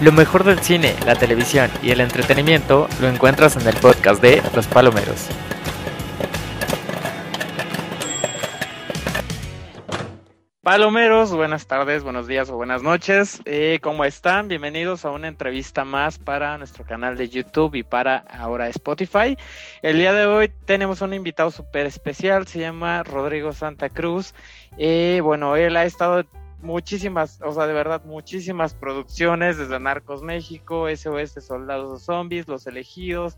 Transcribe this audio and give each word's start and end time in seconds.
Lo 0.00 0.12
mejor 0.12 0.44
del 0.44 0.60
cine, 0.60 0.94
la 1.04 1.14
televisión 1.14 1.70
y 1.82 1.90
el 1.90 2.00
entretenimiento 2.00 2.88
lo 3.02 3.08
encuentras 3.08 3.56
en 3.56 3.68
el 3.68 3.76
podcast 3.76 4.22
de 4.22 4.42
Los 4.54 4.66
Palomeros. 4.66 5.28
Palomeros, 10.62 11.34
buenas 11.34 11.66
tardes, 11.66 12.02
buenos 12.02 12.26
días 12.26 12.48
o 12.48 12.56
buenas 12.56 12.82
noches. 12.82 13.42
Eh, 13.44 13.78
¿Cómo 13.82 14.06
están? 14.06 14.48
Bienvenidos 14.48 15.04
a 15.04 15.10
una 15.10 15.28
entrevista 15.28 15.84
más 15.84 16.18
para 16.18 16.56
nuestro 16.56 16.86
canal 16.86 17.18
de 17.18 17.28
YouTube 17.28 17.74
y 17.74 17.82
para 17.82 18.24
ahora 18.30 18.68
Spotify. 18.68 19.36
El 19.82 19.98
día 19.98 20.14
de 20.14 20.24
hoy 20.24 20.50
tenemos 20.64 21.02
un 21.02 21.12
invitado 21.12 21.50
súper 21.50 21.84
especial, 21.84 22.46
se 22.46 22.60
llama 22.60 23.02
Rodrigo 23.02 23.52
Santa 23.52 23.90
Cruz. 23.90 24.32
Eh, 24.78 25.20
bueno, 25.22 25.56
él 25.56 25.76
ha 25.76 25.84
estado 25.84 26.24
muchísimas, 26.62 27.40
o 27.42 27.52
sea, 27.52 27.66
de 27.66 27.72
verdad, 27.72 28.02
muchísimas 28.04 28.74
producciones, 28.74 29.56
desde 29.58 29.80
Narcos 29.80 30.22
México, 30.22 30.88
SOS 30.88 31.44
Soldados 31.44 32.02
Zombies, 32.02 32.48
Los 32.48 32.66
Elegidos, 32.66 33.36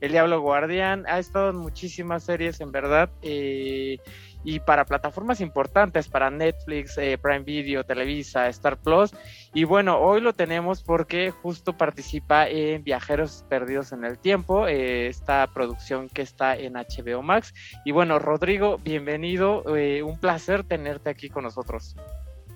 El 0.00 0.12
Diablo 0.12 0.40
Guardián, 0.40 1.04
ha 1.08 1.18
estado 1.18 1.50
en 1.50 1.56
muchísimas 1.56 2.24
series, 2.24 2.60
en 2.60 2.72
verdad, 2.72 3.10
eh, 3.22 3.98
y 4.42 4.60
para 4.60 4.84
plataformas 4.84 5.40
importantes, 5.40 6.08
para 6.08 6.30
Netflix, 6.30 6.98
eh, 6.98 7.16
Prime 7.16 7.44
Video, 7.44 7.84
Televisa, 7.84 8.48
Star 8.48 8.76
Plus, 8.76 9.12
y 9.54 9.64
bueno, 9.64 9.98
hoy 9.98 10.20
lo 10.20 10.34
tenemos 10.34 10.82
porque 10.82 11.30
justo 11.30 11.76
participa 11.76 12.48
en 12.48 12.84
Viajeros 12.84 13.44
Perdidos 13.48 13.92
en 13.92 14.04
el 14.04 14.18
Tiempo, 14.18 14.68
eh, 14.68 15.06
esta 15.06 15.46
producción 15.54 16.08
que 16.08 16.22
está 16.22 16.56
en 16.56 16.74
HBO 16.74 17.22
Max, 17.22 17.54
y 17.84 17.92
bueno, 17.92 18.18
Rodrigo, 18.18 18.78
bienvenido, 18.78 19.62
un 19.64 20.18
placer 20.18 20.64
tenerte 20.64 21.08
aquí 21.10 21.30
con 21.30 21.44
nosotros. 21.44 21.96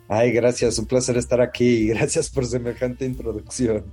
Ay, 0.09 0.33
gracias, 0.33 0.79
un 0.79 0.87
placer 0.87 1.17
estar 1.17 1.41
aquí. 1.41 1.89
Gracias 1.89 2.31
por 2.31 2.47
semejante 2.47 3.05
introducción. 3.05 3.85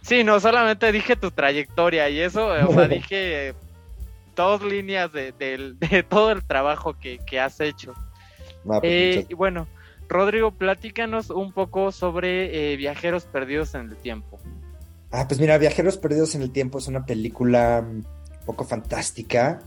Sí, 0.00 0.24
no 0.24 0.40
solamente 0.40 0.90
dije 0.92 1.16
tu 1.16 1.30
trayectoria 1.30 2.08
y 2.08 2.20
eso, 2.20 2.46
o 2.46 2.72
sea, 2.72 2.88
dije 2.88 3.54
dos 4.36 4.62
líneas 4.62 5.10
de, 5.12 6.04
todo 6.08 6.30
el 6.30 6.44
trabajo 6.44 6.96
que, 6.98 7.40
has 7.40 7.60
hecho. 7.60 7.92
Pues, 8.64 8.80
eh, 8.84 9.26
y 9.28 9.34
bueno, 9.34 9.66
Rodrigo, 10.08 10.52
platícanos 10.52 11.30
un 11.30 11.52
poco 11.52 11.90
sobre 11.90 12.72
eh, 12.72 12.76
Viajeros 12.76 13.24
Perdidos 13.24 13.74
en 13.74 13.90
el 13.90 13.96
Tiempo. 13.96 14.38
Ah, 15.10 15.26
pues 15.26 15.40
mira, 15.40 15.58
Viajeros 15.58 15.96
Perdidos 15.96 16.34
en 16.34 16.42
el 16.42 16.52
Tiempo 16.52 16.78
es 16.78 16.86
una 16.86 17.04
película 17.04 17.84
un 17.84 18.06
poco 18.44 18.64
fantástica 18.64 19.60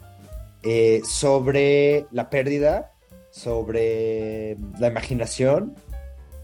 eh, 0.64 1.02
sobre 1.04 2.06
la 2.12 2.30
pérdida 2.30 2.92
sobre 3.40 4.58
la 4.80 4.88
imaginación 4.88 5.76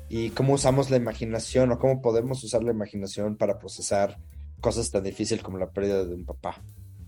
y 0.07 0.29
cómo 0.29 0.53
usamos 0.53 0.89
la 0.89 0.97
imaginación 0.97 1.71
o 1.71 1.79
cómo 1.79 2.01
podemos 2.01 2.43
usar 2.43 2.63
la 2.63 2.71
imaginación 2.71 3.35
para 3.35 3.59
procesar 3.59 4.17
cosas 4.61 4.91
tan 4.91 5.03
difíciles 5.03 5.43
como 5.43 5.57
la 5.57 5.71
pérdida 5.71 6.05
de 6.05 6.15
un 6.15 6.25
papá, 6.25 6.61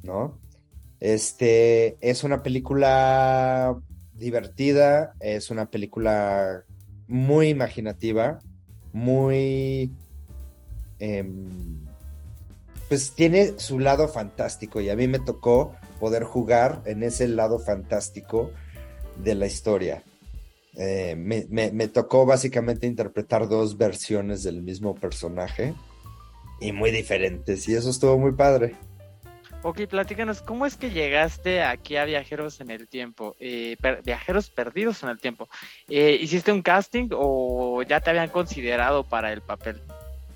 ¿no? 0.03 0.37
Este 0.99 1.97
es 2.01 2.23
una 2.23 2.43
película 2.43 3.77
divertida, 4.13 5.13
es 5.19 5.51
una 5.51 5.69
película 5.69 6.63
muy 7.07 7.49
imaginativa, 7.49 8.39
muy... 8.93 9.91
Em, 10.99 11.85
pues 12.89 13.11
tiene 13.11 13.59
su 13.59 13.79
lado 13.79 14.07
fantástico 14.07 14.81
y 14.81 14.89
a 14.89 14.95
mí 14.95 15.07
me 15.07 15.19
tocó 15.19 15.75
poder 15.99 16.23
jugar 16.23 16.81
en 16.85 17.03
ese 17.03 17.27
lado 17.27 17.59
fantástico 17.59 18.51
de 19.23 19.35
la 19.35 19.47
historia. 19.47 20.03
Eh, 20.79 21.15
me, 21.15 21.87
tocó 21.87 22.27
básicamente 22.27 22.85
interpretar 22.85 23.49
dos 23.49 23.77
versiones 23.77 24.43
del 24.43 24.61
mismo 24.61 24.93
personaje 24.93 25.73
y 26.61 26.71
muy 26.71 26.91
diferentes, 26.91 27.67
y 27.67 27.73
eso 27.73 27.89
estuvo 27.89 28.17
muy 28.19 28.33
padre. 28.33 28.75
Ok, 29.63 29.87
platícanos, 29.89 30.43
¿cómo 30.43 30.67
es 30.67 30.77
que 30.77 30.91
llegaste 30.91 31.63
aquí 31.63 31.97
a 31.97 32.05
Viajeros 32.05 32.61
en 32.61 32.69
el 32.69 32.87
Tiempo? 32.87 33.35
Eh, 33.39 33.75
viajeros 34.05 34.51
Perdidos 34.51 35.01
en 35.01 35.09
el 35.09 35.19
Tiempo. 35.19 35.49
Eh, 35.89 36.15
¿Hiciste 36.21 36.51
un 36.51 36.61
casting 36.61 37.09
o 37.11 37.81
ya 37.81 37.99
te 37.99 38.11
habían 38.11 38.29
considerado 38.29 39.03
para 39.03 39.33
el 39.33 39.41
papel? 39.41 39.81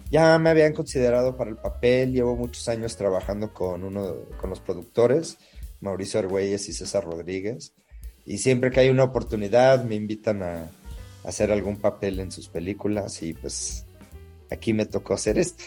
Ya 0.09 0.37
me 0.39 0.49
habían 0.49 0.73
considerado 0.73 1.37
para 1.37 1.51
el 1.51 1.57
papel, 1.57 2.13
llevo 2.13 2.35
muchos 2.35 2.67
años 2.67 2.97
trabajando 2.97 3.53
con 3.53 3.83
uno 3.83 4.15
con 4.37 4.49
los 4.49 4.59
productores, 4.59 5.37
Mauricio 5.81 6.19
Argüelles 6.19 6.67
y 6.67 6.73
César 6.73 7.05
Rodríguez 7.05 7.73
y 8.25 8.37
siempre 8.37 8.71
que 8.71 8.81
hay 8.81 8.89
una 8.89 9.03
oportunidad 9.03 9.83
me 9.83 9.95
invitan 9.95 10.43
a, 10.43 10.69
hacer 11.23 11.51
algún 11.51 11.77
papel 11.77 12.19
en 12.19 12.31
sus 12.31 12.47
películas 12.47 13.21
y 13.21 13.33
pues 13.33 13.85
aquí 14.49 14.73
me 14.73 14.85
tocó 14.85 15.13
hacer 15.13 15.37
este. 15.37 15.63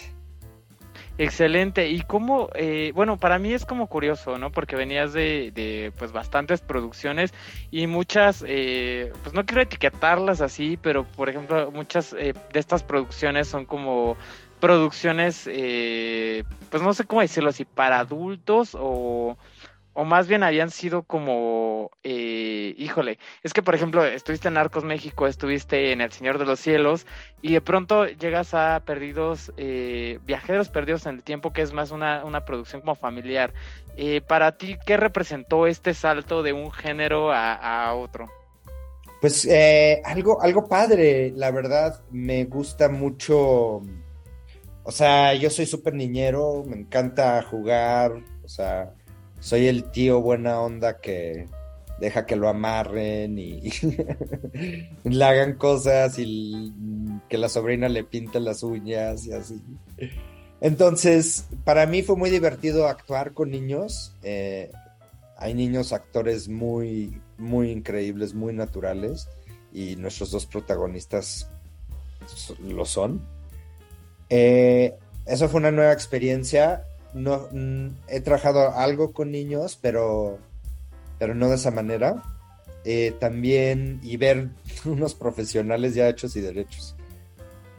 Excelente. 1.16 1.88
Y 1.90 2.00
cómo, 2.00 2.48
eh, 2.54 2.90
bueno, 2.94 3.16
para 3.18 3.38
mí 3.38 3.52
es 3.52 3.64
como 3.64 3.86
curioso, 3.86 4.36
¿no? 4.36 4.50
Porque 4.50 4.74
venías 4.74 5.12
de, 5.12 5.52
de 5.54 5.92
pues 5.96 6.10
bastantes 6.10 6.60
producciones 6.60 7.32
y 7.70 7.86
muchas, 7.86 8.44
eh, 8.46 9.12
pues 9.22 9.32
no 9.32 9.46
quiero 9.46 9.62
etiquetarlas 9.62 10.40
así, 10.40 10.76
pero 10.82 11.04
por 11.04 11.28
ejemplo, 11.28 11.70
muchas 11.70 12.14
eh, 12.14 12.34
de 12.52 12.60
estas 12.60 12.82
producciones 12.82 13.46
son 13.46 13.64
como 13.64 14.16
producciones, 14.58 15.44
pues 15.44 16.82
no 16.82 16.94
sé 16.94 17.04
cómo 17.04 17.20
decirlo 17.20 17.50
así, 17.50 17.66
para 17.66 17.98
adultos 17.98 18.70
o 18.72 19.36
o 19.94 20.04
más 20.04 20.26
bien 20.26 20.42
habían 20.42 20.70
sido 20.70 21.04
como, 21.04 21.90
eh, 22.02 22.74
híjole, 22.76 23.18
es 23.44 23.52
que 23.52 23.62
por 23.62 23.76
ejemplo 23.76 24.04
estuviste 24.04 24.48
en 24.48 24.56
Arcos 24.56 24.84
México, 24.84 25.26
estuviste 25.26 25.92
en 25.92 26.00
El 26.00 26.10
Señor 26.10 26.38
de 26.38 26.44
los 26.44 26.58
Cielos 26.58 27.06
y 27.40 27.52
de 27.52 27.60
pronto 27.60 28.06
llegas 28.06 28.54
a 28.54 28.82
Perdidos, 28.84 29.52
eh, 29.56 30.18
Viajeros 30.26 30.68
Perdidos 30.68 31.06
en 31.06 31.16
el 31.16 31.22
Tiempo, 31.22 31.52
que 31.52 31.62
es 31.62 31.72
más 31.72 31.92
una, 31.92 32.24
una 32.24 32.44
producción 32.44 32.80
como 32.80 32.96
familiar. 32.96 33.54
Eh, 33.96 34.20
para 34.20 34.58
ti, 34.58 34.76
¿qué 34.84 34.96
representó 34.96 35.68
este 35.68 35.94
salto 35.94 36.42
de 36.42 36.52
un 36.52 36.72
género 36.72 37.30
a, 37.32 37.54
a 37.54 37.94
otro? 37.94 38.28
Pues 39.20 39.48
algo, 40.04 40.42
algo 40.42 40.68
padre, 40.68 41.32
la 41.34 41.50
verdad, 41.50 42.02
me 42.10 42.44
gusta 42.44 42.90
mucho, 42.90 43.80
o 44.82 44.90
sea, 44.90 45.34
yo 45.34 45.48
soy 45.48 45.64
súper 45.64 45.94
niñero, 45.94 46.62
me 46.66 46.76
encanta 46.76 47.40
jugar, 47.42 48.12
o 48.44 48.48
sea 48.48 48.92
soy 49.44 49.66
el 49.66 49.84
tío 49.90 50.22
buena 50.22 50.58
onda 50.58 51.02
que 51.02 51.48
deja 52.00 52.24
que 52.24 52.34
lo 52.34 52.48
amarren 52.48 53.38
y, 53.38 53.70
le 55.04 55.24
hagan 55.24 55.58
cosas 55.58 56.18
y 56.18 56.72
que 57.28 57.36
la 57.36 57.50
sobrina 57.50 57.90
le 57.90 58.04
pinte 58.04 58.40
las 58.40 58.62
uñas 58.62 59.26
y 59.26 59.32
así. 59.34 59.62
Entonces, 60.62 61.44
para 61.64 61.84
mí 61.84 62.02
fue 62.02 62.16
muy 62.16 62.30
divertido 62.30 62.88
actuar 62.88 63.34
con 63.34 63.50
niños. 63.50 64.16
Eh, 64.22 64.72
hay 65.36 65.52
niños 65.52 65.92
actores 65.92 66.48
muy, 66.48 67.20
muy 67.36 67.70
increíbles, 67.70 68.32
muy 68.32 68.54
naturales 68.54 69.28
y 69.74 69.96
nuestros 69.96 70.30
dos 70.30 70.46
protagonistas 70.46 71.50
lo 72.60 72.86
son. 72.86 73.20
Eh, 74.30 74.94
eso 75.26 75.50
fue 75.50 75.60
una 75.60 75.70
nueva 75.70 75.92
experiencia 75.92 76.86
no 77.14 77.48
mm, 77.50 77.88
he 78.08 78.20
trabajado 78.20 78.74
algo 78.76 79.12
con 79.12 79.30
niños, 79.30 79.78
pero, 79.80 80.38
pero 81.18 81.34
no 81.34 81.48
de 81.48 81.56
esa 81.56 81.70
manera. 81.70 82.22
Eh, 82.84 83.14
también, 83.18 83.98
y 84.02 84.16
ver 84.18 84.50
unos 84.84 85.14
profesionales 85.14 85.94
ya 85.94 86.08
hechos 86.08 86.36
y 86.36 86.40
derechos. 86.40 86.94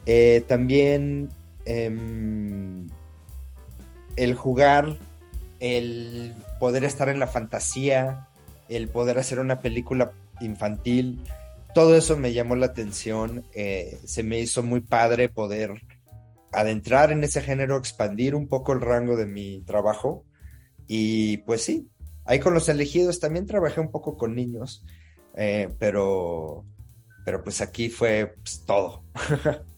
Eh, 0.05 0.43
también 0.47 1.29
em, 1.65 2.87
el 4.15 4.35
jugar, 4.35 4.97
el 5.59 6.33
poder 6.59 6.83
estar 6.83 7.09
en 7.09 7.19
la 7.19 7.27
fantasía, 7.27 8.27
el 8.69 8.87
poder 8.87 9.19
hacer 9.19 9.39
una 9.39 9.59
película 9.59 10.11
infantil, 10.41 11.19
todo 11.75 11.97
eso 11.97 12.17
me 12.17 12.33
llamó 12.33 12.55
la 12.55 12.67
atención. 12.67 13.43
Eh, 13.53 13.99
se 14.05 14.23
me 14.23 14.39
hizo 14.39 14.63
muy 14.63 14.79
padre 14.79 15.27
poder 15.27 15.81
adentrar 16.55 17.11
en 17.11 17.23
ese 17.23 17.41
género, 17.41 17.77
expandir 17.77 18.35
un 18.35 18.47
poco 18.47 18.73
el 18.73 18.81
rango 18.81 19.15
de 19.15 19.25
mi 19.25 19.61
trabajo. 19.61 20.25
Y 20.87 21.37
pues 21.37 21.63
sí, 21.63 21.89
ahí 22.25 22.39
con 22.39 22.53
los 22.53 22.69
elegidos 22.69 23.19
también 23.19 23.45
trabajé 23.45 23.81
un 23.81 23.91
poco 23.91 24.17
con 24.17 24.35
niños, 24.35 24.85
eh, 25.35 25.69
pero, 25.79 26.65
pero 27.23 27.43
pues 27.43 27.61
aquí 27.61 27.89
fue 27.89 28.35
pues, 28.43 28.63
todo. 28.65 29.03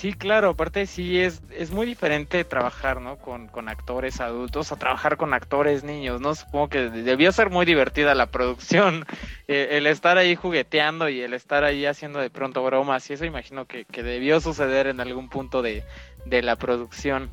Sí, 0.00 0.14
claro, 0.14 0.48
aparte 0.48 0.86
sí 0.86 1.20
es, 1.20 1.42
es 1.54 1.72
muy 1.72 1.84
diferente 1.84 2.42
trabajar, 2.44 3.02
¿no? 3.02 3.18
Con, 3.18 3.48
con, 3.48 3.68
actores 3.68 4.18
adultos 4.22 4.72
a 4.72 4.76
trabajar 4.76 5.18
con 5.18 5.34
actores 5.34 5.84
niños, 5.84 6.22
¿no? 6.22 6.34
Supongo 6.34 6.70
que 6.70 6.88
debió 6.88 7.30
ser 7.32 7.50
muy 7.50 7.66
divertida 7.66 8.14
la 8.14 8.30
producción, 8.30 9.04
eh, 9.46 9.68
el 9.72 9.86
estar 9.86 10.16
ahí 10.16 10.36
jugueteando 10.36 11.10
y 11.10 11.20
el 11.20 11.34
estar 11.34 11.64
ahí 11.64 11.84
haciendo 11.84 12.18
de 12.18 12.30
pronto 12.30 12.64
bromas 12.64 13.10
y 13.10 13.12
eso 13.12 13.26
imagino 13.26 13.66
que, 13.66 13.84
que 13.84 14.02
debió 14.02 14.40
suceder 14.40 14.86
en 14.86 15.00
algún 15.00 15.28
punto 15.28 15.60
de, 15.60 15.84
de 16.24 16.40
la 16.40 16.56
producción. 16.56 17.28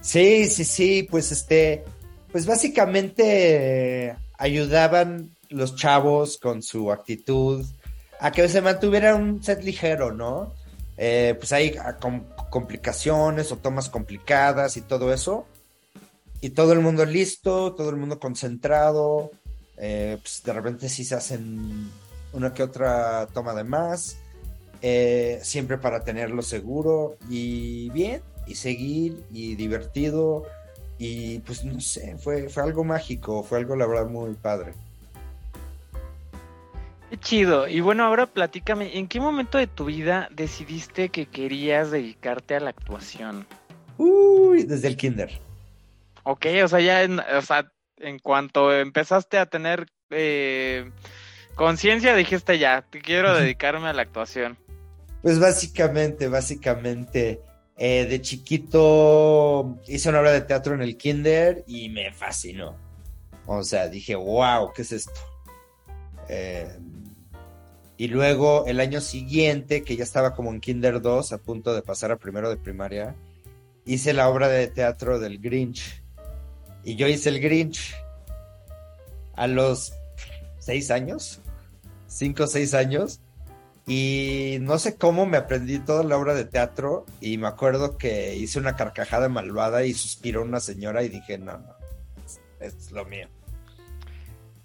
Sí, 0.00 0.46
sí, 0.46 0.64
sí, 0.64 1.06
pues 1.10 1.30
este, 1.30 1.84
pues 2.32 2.46
básicamente 2.46 4.16
ayudaban 4.38 5.28
los 5.50 5.76
chavos 5.76 6.38
con 6.38 6.62
su 6.62 6.90
actitud 6.90 7.66
a 8.18 8.32
que 8.32 8.48
se 8.48 8.62
mantuviera 8.62 9.14
un 9.14 9.44
set 9.44 9.62
ligero, 9.62 10.10
¿no? 10.10 10.63
Eh, 10.96 11.34
pues 11.38 11.52
ahí 11.52 11.74
complicaciones 12.50 13.50
o 13.50 13.56
tomas 13.56 13.88
complicadas 13.88 14.76
y 14.76 14.80
todo 14.80 15.12
eso. 15.12 15.46
Y 16.40 16.50
todo 16.50 16.72
el 16.72 16.80
mundo 16.80 17.04
listo, 17.04 17.74
todo 17.74 17.90
el 17.90 17.96
mundo 17.96 18.18
concentrado. 18.18 19.30
Eh, 19.76 20.18
pues 20.20 20.42
de 20.44 20.52
repente 20.52 20.88
sí 20.88 21.04
se 21.04 21.14
hacen 21.14 21.90
una 22.32 22.52
que 22.52 22.62
otra 22.62 23.26
toma 23.32 23.54
de 23.54 23.64
más. 23.64 24.18
Eh, 24.82 25.40
siempre 25.42 25.78
para 25.78 26.04
tenerlo 26.04 26.42
seguro 26.42 27.16
y 27.30 27.88
bien, 27.90 28.20
y 28.46 28.54
seguir, 28.56 29.24
y 29.32 29.54
divertido. 29.54 30.44
Y 30.98 31.38
pues 31.40 31.64
no 31.64 31.80
sé, 31.80 32.16
fue, 32.18 32.48
fue 32.48 32.62
algo 32.62 32.84
mágico, 32.84 33.42
fue 33.42 33.58
algo 33.58 33.76
la 33.76 33.86
verdad 33.86 34.06
muy 34.06 34.34
padre. 34.34 34.74
Chido. 37.16 37.68
Y 37.68 37.80
bueno, 37.80 38.04
ahora 38.04 38.26
platícame, 38.26 38.98
¿en 38.98 39.08
qué 39.08 39.20
momento 39.20 39.58
de 39.58 39.66
tu 39.66 39.86
vida 39.86 40.28
decidiste 40.32 41.08
que 41.08 41.26
querías 41.26 41.90
dedicarte 41.90 42.54
a 42.56 42.60
la 42.60 42.70
actuación? 42.70 43.46
Uy, 43.98 44.64
desde 44.64 44.88
el 44.88 44.96
kinder. 44.96 45.30
Ok, 46.24 46.46
o 46.64 46.68
sea, 46.68 46.80
ya 46.80 47.02
en, 47.02 47.20
o 47.20 47.42
sea, 47.42 47.70
en 47.98 48.18
cuanto 48.18 48.72
empezaste 48.72 49.38
a 49.38 49.46
tener 49.46 49.86
eh, 50.10 50.90
conciencia, 51.54 52.14
dijiste 52.14 52.58
ya, 52.58 52.82
te 52.82 53.00
quiero 53.00 53.34
dedicarme 53.34 53.88
a 53.88 53.92
la 53.92 54.02
actuación. 54.02 54.56
Pues 55.22 55.38
básicamente, 55.38 56.28
básicamente, 56.28 57.40
eh, 57.76 58.06
de 58.06 58.20
chiquito 58.20 59.78
hice 59.86 60.08
una 60.08 60.20
obra 60.20 60.32
de 60.32 60.42
teatro 60.42 60.74
en 60.74 60.82
el 60.82 60.96
kinder 60.96 61.64
y 61.66 61.88
me 61.88 62.12
fascinó. 62.12 62.76
O 63.46 63.62
sea, 63.62 63.88
dije, 63.88 64.14
wow, 64.14 64.72
¿qué 64.74 64.82
es 64.82 64.92
esto? 64.92 65.20
Eh, 66.28 66.68
y 67.96 68.08
luego 68.08 68.64
el 68.66 68.80
año 68.80 69.00
siguiente, 69.00 69.84
que 69.84 69.96
ya 69.96 70.02
estaba 70.02 70.34
como 70.34 70.50
en 70.50 70.60
Kinder 70.60 71.00
2, 71.00 71.32
a 71.32 71.38
punto 71.38 71.74
de 71.74 71.82
pasar 71.82 72.10
a 72.10 72.16
primero 72.16 72.50
de 72.50 72.56
primaria, 72.56 73.14
hice 73.84 74.12
la 74.12 74.28
obra 74.28 74.48
de 74.48 74.66
teatro 74.66 75.20
del 75.20 75.38
Grinch. 75.38 76.02
Y 76.82 76.96
yo 76.96 77.06
hice 77.06 77.28
el 77.28 77.40
Grinch 77.40 77.94
a 79.34 79.46
los 79.46 79.94
seis 80.58 80.90
años, 80.90 81.40
cinco 82.08 82.44
o 82.44 82.46
seis 82.48 82.74
años. 82.74 83.20
Y 83.86 84.56
no 84.62 84.78
sé 84.78 84.96
cómo 84.96 85.26
me 85.26 85.36
aprendí 85.36 85.78
toda 85.78 86.02
la 86.04 86.16
obra 86.16 86.34
de 86.34 86.46
teatro 86.46 87.04
y 87.20 87.36
me 87.36 87.48
acuerdo 87.48 87.98
que 87.98 88.34
hice 88.34 88.58
una 88.58 88.76
carcajada 88.76 89.28
malvada 89.28 89.84
y 89.84 89.92
suspiró 89.92 90.42
una 90.42 90.58
señora 90.58 91.02
y 91.02 91.10
dije, 91.10 91.36
no, 91.38 91.58
no, 91.58 91.74
es 92.60 92.90
lo 92.90 93.04
mío. 93.04 93.28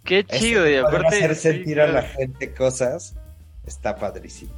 Qué 0.09 0.23
chido, 0.23 0.67
y 0.67 0.75
aparte. 0.75 1.17
Hacer 1.17 1.35
sentir 1.35 1.79
a 1.79 1.85
la 1.85 2.01
gente 2.01 2.51
cosas 2.51 3.15
está 3.63 3.95
padrísimo. 3.95 4.51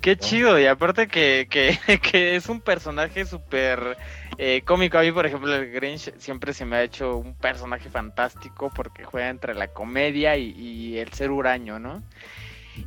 Qué 0.00 0.16
chido, 0.16 0.58
y 0.58 0.66
aparte 0.66 1.06
que, 1.06 1.46
que, 2.02 2.34
es 2.34 2.48
un 2.48 2.60
personaje 2.60 3.24
súper 3.24 3.96
eh, 4.38 4.62
cómico. 4.64 4.98
A 4.98 5.02
mí, 5.02 5.12
por 5.12 5.24
ejemplo, 5.24 5.54
el 5.54 5.70
Grinch 5.70 6.12
siempre 6.18 6.52
se 6.52 6.64
me 6.64 6.78
ha 6.78 6.82
hecho 6.82 7.16
un 7.16 7.34
personaje 7.36 7.90
fantástico 7.90 8.72
porque 8.74 9.04
juega 9.04 9.28
entre 9.28 9.54
la 9.54 9.68
comedia 9.68 10.36
y, 10.36 10.50
y 10.50 10.98
el 10.98 11.12
ser 11.12 11.30
huraño, 11.30 11.78
¿no? 11.78 12.02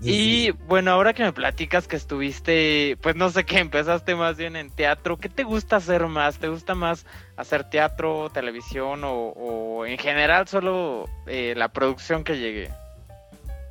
Y 0.01 0.51
bueno, 0.51 0.91
ahora 0.91 1.13
que 1.13 1.23
me 1.23 1.33
platicas 1.33 1.87
que 1.87 1.95
estuviste, 1.95 2.97
pues 3.01 3.15
no 3.15 3.29
sé 3.29 3.43
qué, 3.43 3.59
empezaste 3.59 4.15
más 4.15 4.37
bien 4.37 4.55
en 4.55 4.69
teatro, 4.71 5.17
¿qué 5.17 5.29
te 5.29 5.43
gusta 5.43 5.77
hacer 5.77 6.07
más? 6.07 6.37
¿Te 6.39 6.47
gusta 6.47 6.75
más 6.75 7.05
hacer 7.37 7.69
teatro, 7.69 8.29
televisión 8.29 9.01
o, 9.03 9.85
en 9.85 9.97
general 9.97 10.47
solo 10.47 11.07
eh, 11.27 11.53
la 11.55 11.69
producción 11.69 12.23
que 12.23 12.37
llegue? 12.37 12.69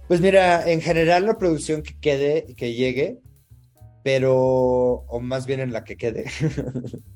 Pues 0.06 0.20
mira, 0.20 0.70
en 0.70 0.81
general 0.81 1.26
la 1.26 1.38
producción 1.38 1.82
que 1.82 1.99
quede, 1.99 2.55
que 2.56 2.75
llegue, 2.75 3.20
pero, 4.02 4.34
o 4.34 5.20
más 5.20 5.46
bien 5.46 5.60
en 5.60 5.72
la 5.72 5.82
que 5.82 5.96
quede. 5.96 6.31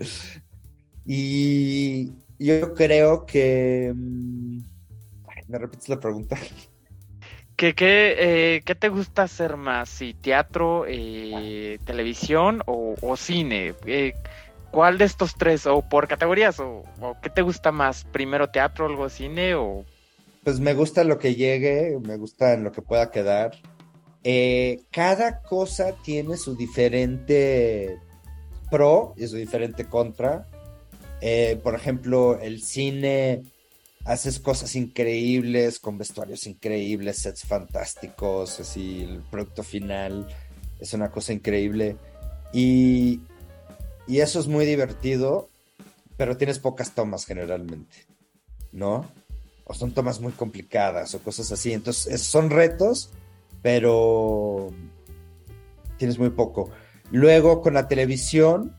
y 1.06 2.12
yo 2.38 2.74
creo 2.74 3.26
que... 3.26 3.92
Mm, 3.94 4.60
¿Me 5.48 5.58
repites 5.58 5.88
la 5.88 5.98
pregunta? 6.00 6.36
¿Qué, 7.58 7.74
qué, 7.74 8.14
eh, 8.16 8.62
¿Qué 8.64 8.76
te 8.76 8.88
gusta 8.88 9.24
hacer 9.24 9.56
más? 9.56 9.88
¿Si 9.88 10.14
teatro, 10.14 10.84
eh, 10.86 11.80
televisión 11.84 12.62
o, 12.66 13.16
cine? 13.16 13.74
Eh, 13.84 14.14
¿Cuál 14.70 14.96
de 14.96 15.06
estos 15.06 15.34
tres? 15.34 15.66
¿O 15.66 15.82
por 15.82 16.06
categorías? 16.06 16.60
O, 16.60 16.84
qué 17.20 17.30
te 17.30 17.42
gusta 17.42 17.72
más? 17.72 18.04
¿Primero 18.04 18.48
teatro, 18.48 18.86
luego 18.86 19.08
cine? 19.08 19.56
o 19.56 19.84
Pues 20.44 20.60
me 20.60 20.72
gusta 20.72 21.02
lo 21.02 21.18
que 21.18 21.34
llegue, 21.34 21.98
me 22.00 22.16
gusta 22.16 22.52
en 22.52 22.62
lo 22.62 22.70
que 22.70 22.80
pueda 22.80 23.10
quedar. 23.10 23.56
cada 24.92 25.42
cosa 25.42 25.96
tiene 26.04 26.36
su 26.36 26.54
diferente 26.54 27.98
pro 28.70 29.14
y 29.16 29.26
su 29.26 29.34
diferente 29.34 29.84
contra. 29.84 30.46
por 31.64 31.74
ejemplo, 31.74 32.38
el 32.38 32.62
cine 32.62 33.42
haces 34.08 34.40
cosas 34.40 34.74
increíbles, 34.74 35.78
con 35.78 35.98
vestuarios 35.98 36.46
increíbles, 36.46 37.18
sets 37.18 37.42
fantásticos, 37.42 38.58
así 38.58 39.02
el 39.02 39.20
producto 39.30 39.62
final 39.62 40.26
es 40.80 40.94
una 40.94 41.10
cosa 41.10 41.34
increíble. 41.34 41.94
Y, 42.50 43.20
y 44.06 44.20
eso 44.20 44.40
es 44.40 44.46
muy 44.46 44.64
divertido, 44.64 45.50
pero 46.16 46.38
tienes 46.38 46.58
pocas 46.58 46.94
tomas 46.94 47.26
generalmente, 47.26 48.06
¿no? 48.72 49.04
O 49.64 49.74
son 49.74 49.92
tomas 49.92 50.20
muy 50.20 50.32
complicadas 50.32 51.14
o 51.14 51.18
cosas 51.18 51.52
así. 51.52 51.74
Entonces, 51.74 52.22
son 52.22 52.48
retos, 52.48 53.10
pero 53.60 54.70
tienes 55.98 56.18
muy 56.18 56.30
poco. 56.30 56.70
Luego, 57.10 57.60
con 57.60 57.74
la 57.74 57.88
televisión, 57.88 58.74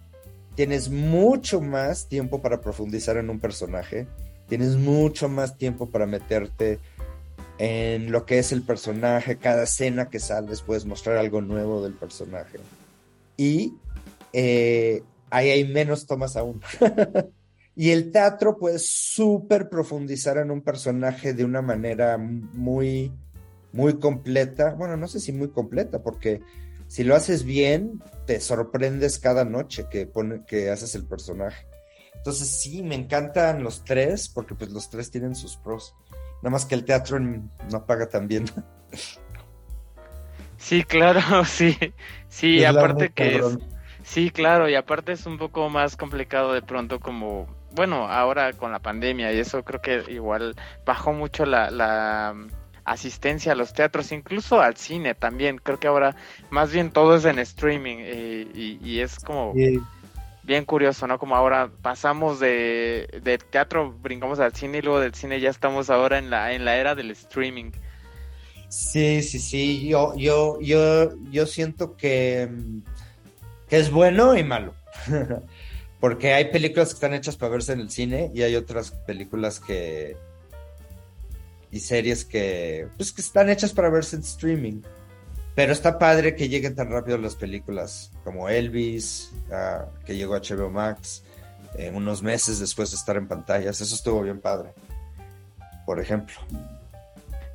tienes 0.55 0.89
mucho 0.89 1.61
más 1.61 2.07
tiempo 2.09 2.41
para 2.41 2.61
profundizar 2.61 3.17
en 3.17 3.29
un 3.29 3.39
personaje 3.39 4.07
tienes 4.49 4.75
mucho 4.75 5.29
más 5.29 5.57
tiempo 5.57 5.89
para 5.89 6.05
meterte 6.05 6.79
en 7.59 8.11
lo 8.11 8.25
que 8.25 8.39
es 8.39 8.51
el 8.51 8.63
personaje, 8.63 9.37
cada 9.37 9.63
escena 9.63 10.09
que 10.09 10.19
sales 10.19 10.61
puedes 10.61 10.85
mostrar 10.85 11.17
algo 11.17 11.41
nuevo 11.41 11.83
del 11.83 11.93
personaje. 11.93 12.57
Y 13.37 13.73
eh, 14.33 15.03
ahí 15.29 15.49
hay 15.49 15.67
menos 15.67 16.07
tomas 16.07 16.35
aún. 16.35 16.61
y 17.75 17.91
el 17.91 18.11
teatro 18.11 18.57
puede 18.57 18.79
súper 18.79 19.69
profundizar 19.69 20.37
en 20.37 20.51
un 20.51 20.61
personaje 20.61 21.33
de 21.33 21.45
una 21.45 21.61
manera 21.61 22.17
muy, 22.17 23.11
muy 23.73 23.99
completa. 23.99 24.73
Bueno, 24.73 24.97
no 24.97 25.07
sé 25.07 25.19
si 25.19 25.33
muy 25.33 25.49
completa, 25.49 26.01
porque 26.01 26.41
si 26.87 27.03
lo 27.03 27.15
haces 27.15 27.43
bien, 27.43 28.01
te 28.25 28.39
sorprendes 28.39 29.19
cada 29.19 29.43
noche 29.43 29.85
que, 29.91 30.09
que 30.47 30.69
haces 30.69 30.95
el 30.95 31.05
personaje. 31.05 31.68
Entonces 32.19 32.61
sí, 32.61 32.83
me 32.83 32.95
encantan 32.95 33.63
los 33.63 33.83
tres, 33.83 34.29
porque 34.29 34.55
pues 34.55 34.71
los 34.71 34.89
tres 34.89 35.09
tienen 35.11 35.35
sus 35.35 35.57
pros. 35.57 35.95
Nada 36.41 36.51
más 36.51 36.65
que 36.65 36.75
el 36.75 36.85
teatro 36.85 37.19
no 37.19 37.85
paga 37.85 38.07
tan 38.07 38.27
bien. 38.27 38.45
Sí, 40.57 40.83
claro, 40.83 41.21
sí. 41.45 41.77
Sí, 42.27 42.65
aparte 42.65 43.11
que 43.11 43.37
es, 43.37 43.57
Sí, 44.03 44.31
claro, 44.31 44.67
y 44.67 44.75
aparte 44.75 45.11
es 45.11 45.25
un 45.25 45.37
poco 45.37 45.69
más 45.69 45.95
complicado 45.95 46.53
de 46.53 46.61
pronto 46.61 46.99
como, 46.99 47.47
bueno, 47.71 48.07
ahora 48.07 48.53
con 48.53 48.71
la 48.71 48.79
pandemia 48.79 49.31
y 49.31 49.39
eso 49.39 49.63
creo 49.63 49.81
que 49.81 50.03
igual 50.11 50.55
bajó 50.85 51.13
mucho 51.13 51.45
la, 51.45 51.69
la 51.69 52.35
asistencia 52.85 53.51
a 53.51 53.55
los 53.55 53.73
teatros, 53.73 54.11
incluso 54.11 54.61
al 54.61 54.77
cine 54.77 55.13
también. 55.13 55.59
Creo 55.59 55.79
que 55.79 55.87
ahora 55.87 56.15
más 56.49 56.71
bien 56.71 56.91
todo 56.91 57.15
es 57.15 57.25
en 57.25 57.39
streaming 57.39 57.97
eh, 57.99 58.79
y, 58.81 58.99
es 58.99 59.19
como 59.19 59.53
bien 60.49 60.65
curioso, 60.65 61.05
¿no? 61.05 61.19
Como 61.19 61.35
ahora 61.35 61.69
pasamos 61.83 62.39
de, 62.39 63.39
teatro, 63.51 63.93
brincamos 64.01 64.39
al 64.39 64.55
cine 64.55 64.79
y 64.79 64.81
luego 64.81 64.99
del 64.99 65.13
cine 65.13 65.39
ya 65.39 65.51
estamos 65.51 65.91
ahora 65.91 66.17
en 66.17 66.31
la, 66.31 66.53
en 66.53 66.65
la 66.65 66.75
era 66.75 66.95
del 66.95 67.11
streaming. 67.11 67.71
Sí, 68.67 69.21
sí, 69.21 69.37
sí, 69.37 69.87
yo, 69.87 70.15
yo, 70.17 70.59
yo, 70.59 71.13
yo 71.29 71.45
siento 71.45 71.95
que, 71.95 72.49
que 73.69 73.77
es 73.77 73.91
bueno 73.91 74.35
y 74.35 74.43
malo. 74.43 74.73
Porque 75.99 76.33
hay 76.33 76.45
películas 76.45 76.89
que 76.89 76.95
están 76.95 77.13
hechas 77.13 77.37
para 77.37 77.51
verse 77.51 77.73
en 77.73 77.81
el 77.81 77.91
cine 77.91 78.31
y 78.33 78.41
hay 78.41 78.55
otras 78.55 78.89
películas 78.89 79.59
que 79.59 80.17
y 81.71 81.79
series 81.81 82.25
que 82.25 82.87
pues 82.97 83.11
que 83.11 83.21
están 83.21 83.49
hechas 83.51 83.71
para 83.71 83.89
verse 83.89 84.15
en 84.15 84.23
streaming. 84.23 84.81
Pero 85.59 85.73
está 85.73 85.99
padre 85.99 86.37
que 86.37 86.47
lleguen 86.47 86.73
tan 86.73 86.89
rápido 86.89 87.17
las 87.17 87.35
películas 87.35 88.13
como 88.23 88.47
Elvis, 88.47 89.33
ah, 89.51 89.87
que 90.05 90.15
llegó 90.15 90.35
a 90.35 90.39
HBO 90.39 90.69
Max, 90.69 91.21
unos 91.91 92.23
meses 92.23 92.59
después 92.59 92.91
de 92.91 92.95
estar 92.95 93.17
en 93.17 93.27
pantallas. 93.27 93.81
Eso 93.81 93.93
estuvo 93.93 94.21
bien 94.21 94.39
padre, 94.39 94.69
por 95.85 95.99
ejemplo. 95.99 96.37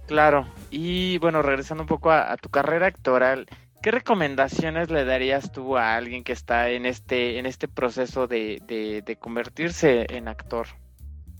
Claro, 0.06 0.46
y 0.70 1.16
bueno, 1.16 1.40
regresando 1.40 1.84
un 1.84 1.88
poco 1.88 2.12
a, 2.12 2.36
tu 2.36 2.50
carrera 2.50 2.88
actoral, 2.88 3.46
¿qué 3.80 3.90
recomendaciones 3.90 4.90
le 4.90 5.06
darías 5.06 5.50
tú 5.50 5.78
a 5.78 5.96
alguien 5.96 6.24
que 6.24 6.34
está 6.34 6.68
en 6.68 6.84
este, 6.84 7.38
en 7.38 7.46
este 7.46 7.68
proceso 7.68 8.26
de, 8.26 8.60
de 9.02 9.16
convertirse 9.16 10.04
en 10.10 10.28
actor 10.28 10.66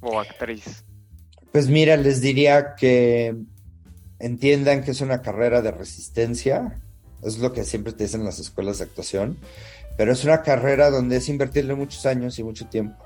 o 0.00 0.18
actriz? 0.18 0.83
Pues 1.52 1.68
mira, 1.68 1.99
les 1.99 2.23
diría 2.23 2.75
que 2.75 3.37
entiendan 4.18 4.83
que 4.83 4.92
es 4.92 5.00
una 5.00 5.23
carrera 5.23 5.62
de 5.62 5.71
resistencia, 5.71 6.80
es 7.23 7.38
lo 7.38 7.52
que 7.52 7.64
siempre 7.64 7.92
te 7.92 8.04
dicen 8.04 8.21
en 8.21 8.26
las 8.26 8.38
escuelas 8.38 8.78
de 8.78 8.85
actuación, 8.85 9.38
pero 9.97 10.12
es 10.12 10.25
una 10.25 10.42
carrera 10.42 10.90
donde 10.90 11.16
es 11.16 11.28
invertirle 11.28 11.75
muchos 11.75 12.04
años 12.06 12.38
y 12.38 12.44
mucho 12.44 12.66
tiempo. 12.66 13.02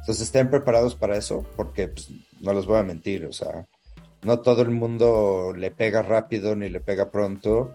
Entonces 0.00 0.26
estén 0.26 0.50
preparados 0.50 0.94
para 0.94 1.16
eso, 1.16 1.44
porque 1.56 1.88
pues, 1.88 2.08
no 2.40 2.52
les 2.52 2.66
voy 2.66 2.78
a 2.78 2.82
mentir, 2.82 3.24
o 3.26 3.32
sea, 3.32 3.66
no 4.22 4.40
todo 4.40 4.62
el 4.62 4.70
mundo 4.70 5.52
le 5.56 5.70
pega 5.70 6.02
rápido 6.02 6.56
ni 6.56 6.68
le 6.68 6.80
pega 6.80 7.10
pronto 7.10 7.74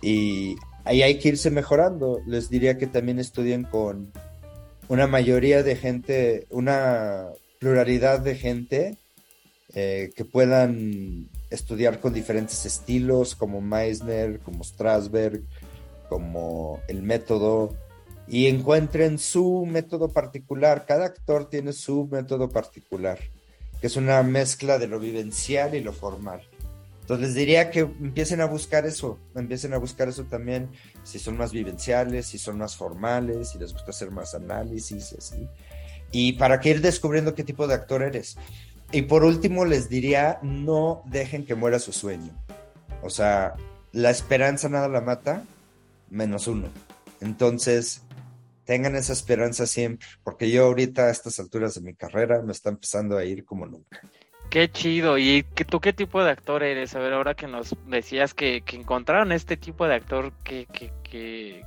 y 0.00 0.56
ahí 0.84 1.02
hay 1.02 1.18
que 1.18 1.30
irse 1.30 1.50
mejorando. 1.50 2.20
Les 2.26 2.50
diría 2.50 2.78
que 2.78 2.86
también 2.86 3.18
estudien 3.18 3.64
con 3.64 4.12
una 4.88 5.06
mayoría 5.06 5.62
de 5.62 5.76
gente, 5.76 6.46
una 6.50 7.26
pluralidad 7.58 8.20
de 8.20 8.34
gente 8.36 8.98
eh, 9.74 10.10
que 10.16 10.24
puedan 10.24 11.28
estudiar 11.50 12.00
con 12.00 12.12
diferentes 12.12 12.66
estilos, 12.66 13.34
como 13.34 13.60
Meissner, 13.60 14.40
como 14.40 14.64
Strasberg, 14.64 15.42
como 16.08 16.80
el 16.88 17.02
método, 17.02 17.74
y 18.26 18.46
encuentren 18.46 19.18
su 19.18 19.66
método 19.66 20.08
particular. 20.08 20.84
Cada 20.86 21.06
actor 21.06 21.48
tiene 21.48 21.72
su 21.72 22.06
método 22.10 22.50
particular, 22.50 23.18
que 23.80 23.86
es 23.86 23.96
una 23.96 24.22
mezcla 24.22 24.78
de 24.78 24.86
lo 24.86 25.00
vivencial 25.00 25.74
y 25.74 25.80
lo 25.80 25.92
formal. 25.92 26.42
Entonces 27.08 27.28
les 27.28 27.36
diría 27.36 27.70
que 27.70 27.80
empiecen 27.80 28.42
a 28.42 28.44
buscar 28.44 28.84
eso, 28.84 29.18
empiecen 29.34 29.72
a 29.72 29.78
buscar 29.78 30.08
eso 30.08 30.24
también, 30.24 30.68
si 31.04 31.18
son 31.18 31.38
más 31.38 31.52
vivenciales, 31.52 32.26
si 32.26 32.36
son 32.36 32.58
más 32.58 32.76
formales, 32.76 33.48
si 33.48 33.58
les 33.58 33.72
gusta 33.72 33.92
hacer 33.92 34.10
más 34.10 34.34
análisis 34.34 35.12
y 35.12 35.16
así. 35.16 35.48
Y 36.12 36.32
para 36.34 36.60
que 36.60 36.68
ir 36.68 36.82
descubriendo 36.82 37.34
qué 37.34 37.44
tipo 37.44 37.66
de 37.66 37.72
actor 37.72 38.02
eres. 38.02 38.36
Y 38.90 39.02
por 39.02 39.24
último 39.24 39.64
les 39.64 39.88
diría, 39.88 40.38
no 40.42 41.02
dejen 41.06 41.44
que 41.44 41.54
muera 41.54 41.78
su 41.78 41.92
sueño. 41.92 42.32
O 43.02 43.10
sea, 43.10 43.54
la 43.92 44.10
esperanza 44.10 44.68
nada 44.68 44.88
la 44.88 45.00
mata, 45.00 45.44
menos 46.10 46.46
uno. 46.46 46.68
Entonces, 47.20 48.02
tengan 48.64 48.96
esa 48.96 49.12
esperanza 49.12 49.66
siempre, 49.66 50.06
porque 50.22 50.50
yo 50.50 50.66
ahorita 50.66 51.04
a 51.04 51.10
estas 51.10 51.38
alturas 51.38 51.74
de 51.74 51.80
mi 51.80 51.94
carrera 51.94 52.42
me 52.42 52.52
está 52.52 52.70
empezando 52.70 53.16
a 53.16 53.24
ir 53.24 53.44
como 53.44 53.66
nunca. 53.66 54.00
Qué 54.50 54.70
chido. 54.70 55.18
¿Y 55.18 55.44
tú 55.68 55.80
qué 55.80 55.92
tipo 55.92 56.24
de 56.24 56.30
actor 56.30 56.62
eres? 56.62 56.94
A 56.94 57.00
ver, 57.00 57.12
ahora 57.12 57.34
que 57.34 57.46
nos 57.46 57.76
decías 57.86 58.32
que, 58.32 58.62
encontraron 58.72 59.32
este 59.32 59.56
tipo 59.56 59.86
de 59.86 59.94
actor, 59.94 60.32
¿qué, 60.42 61.64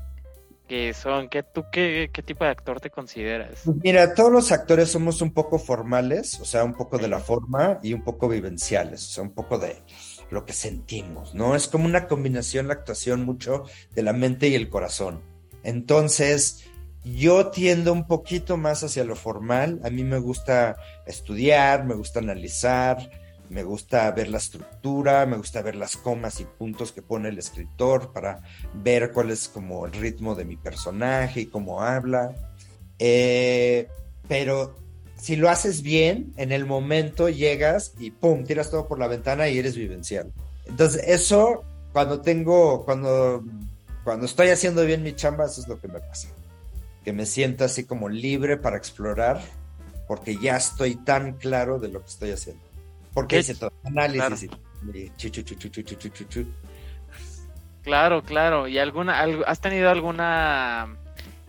qué, 0.72 0.94
son? 0.94 1.28
¿Qué, 1.28 1.44
¿Tú 1.44 1.66
qué, 1.70 2.10
qué, 2.14 2.24
tipo 2.24 2.46
de 2.46 2.52
actor 2.52 2.80
te 2.80 2.90
consideras? 2.90 3.64
Mira, 3.84 4.14
todos 4.14 4.32
los 4.32 4.54
actores 4.54 4.90
somos 4.90 5.22
un 5.22 5.34
poco 5.34 5.60
formales, 5.60 6.40
o 6.40 6.46
sea, 6.46 6.64
un 6.64 6.76
poco 6.76 6.98
de 6.98 7.10
la 7.10 7.20
forma 7.20 7.80
y 7.84 7.94
un 7.94 8.06
poco 8.06 8.30
vivenciales, 8.30 9.06
o 9.06 9.10
sea, 9.10 9.24
un 9.24 9.34
poco 9.34 9.58
de 9.60 9.76
lo 10.30 10.46
que 10.46 10.54
sentimos, 10.54 11.36
¿no? 11.36 11.58
Es 11.58 11.68
como 11.68 11.84
una 11.84 12.08
combinación, 12.08 12.70
la 12.70 12.76
actuación 12.76 13.26
mucho 13.26 13.66
de 13.94 14.02
la 14.02 14.14
mente 14.14 14.48
y 14.48 14.56
el 14.56 14.70
corazón. 14.70 15.22
Entonces, 15.64 16.64
yo 17.04 17.48
tiendo 17.48 17.92
un 17.92 18.08
poquito 18.08 18.56
más 18.56 18.82
hacia 18.82 19.04
lo 19.04 19.18
formal. 19.18 19.82
A 19.84 19.90
mí 19.90 20.06
me 20.06 20.20
gusta 20.20 20.78
estudiar, 21.06 21.84
me 21.84 21.96
gusta 21.96 22.20
analizar, 22.20 22.98
me 23.52 23.64
gusta 23.64 24.10
ver 24.12 24.30
la 24.30 24.38
estructura, 24.38 25.26
me 25.26 25.38
gusta 25.38 25.62
ver 25.62 25.76
las 25.76 25.98
comas 25.98 26.40
y 26.40 26.46
puntos 26.46 26.92
que 26.92 27.02
pone 27.02 27.30
el 27.30 27.38
escritor 27.38 28.12
para 28.12 28.42
ver 28.74 29.12
cuál 29.12 29.30
es 29.30 29.48
como 29.48 29.86
el 29.86 29.94
ritmo 29.94 30.36
de 30.36 30.46
mi 30.46 30.58
personaje 30.58 31.42
y 31.42 31.46
cómo 31.46 31.82
habla. 31.82 32.34
Eh, 32.98 33.88
pero 34.28 34.76
si 35.18 35.36
lo 35.36 35.50
haces 35.50 35.82
bien, 35.82 36.34
en 36.38 36.52
el 36.52 36.66
momento 36.66 37.30
llegas 37.30 37.94
y 38.00 38.12
pum, 38.12 38.44
tiras 38.44 38.72
todo 38.72 38.88
por 38.88 39.00
la 39.00 39.08
ventana 39.08 39.50
y 39.50 39.60
eres 39.60 39.76
vivencial. 39.76 40.32
Entonces, 40.66 41.04
eso, 41.06 41.64
cuando 41.94 42.22
tengo, 42.22 42.86
cuando, 42.86 43.44
cuando 44.04 44.26
estoy 44.26 44.50
haciendo 44.50 44.86
bien 44.86 45.04
mi 45.04 45.14
chamba, 45.14 45.46
eso 45.46 45.62
es 45.62 45.68
lo 45.68 45.80
que 45.80 45.88
me 45.88 46.00
pasa 46.00 46.30
que 47.04 47.14
me 47.14 47.26
sienta 47.26 47.66
así 47.66 47.84
como 47.84 48.10
libre 48.10 48.58
para 48.58 48.78
explorar, 48.78 49.42
porque 50.08 50.38
ya 50.38 50.58
estoy 50.58 50.96
tan 50.96 51.34
claro 51.34 51.80
de 51.80 51.90
lo 51.90 52.02
que 52.02 52.10
estoy 52.10 52.32
haciendo. 52.32 52.62
Porque 53.14 53.40
hice 53.40 53.56
todo 53.56 53.74
análisis 53.84 54.50
Claro, 57.84 58.24
claro. 58.24 58.68
¿Y 58.68 58.78
alguna, 58.78 59.22
has 59.48 59.60
tenido 59.60 59.90
alguna 59.90 60.98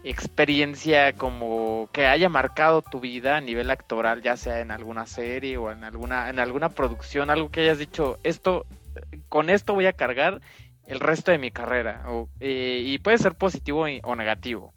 experiencia 0.04 1.12
como 1.12 1.88
que 1.92 2.06
haya 2.06 2.28
marcado 2.28 2.82
tu 2.82 3.00
vida 3.00 3.36
a 3.36 3.40
nivel 3.40 3.70
actoral, 3.70 4.22
ya 4.22 4.36
sea 4.36 4.60
en 4.60 4.70
alguna 4.70 5.06
serie 5.06 5.56
o 5.58 5.70
en 5.70 5.84
alguna, 5.84 6.28
en 6.28 6.38
alguna 6.38 6.70
producción, 6.70 7.30
algo 7.30 7.50
que 7.50 7.60
hayas 7.60 7.78
dicho, 7.78 8.18
esto, 8.24 8.66
con 9.28 9.50
esto 9.50 9.74
voy 9.74 9.86
a 9.86 9.92
cargar 9.92 10.40
el 10.86 10.98
resto 10.98 11.30
de 11.30 11.38
mi 11.38 11.50
carrera, 11.50 12.04
o, 12.08 12.28
eh, 12.40 12.82
y 12.84 12.98
puede 12.98 13.18
ser 13.18 13.34
positivo 13.34 13.86
o 14.02 14.16
negativo. 14.16 14.72